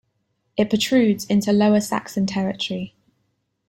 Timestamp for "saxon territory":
1.79-2.95